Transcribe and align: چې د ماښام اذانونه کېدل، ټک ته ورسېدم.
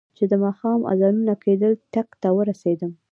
چې 0.17 0.23
د 0.31 0.33
ماښام 0.45 0.79
اذانونه 0.91 1.33
کېدل، 1.43 1.73
ټک 1.93 2.09
ته 2.21 2.29
ورسېدم. 2.37 2.91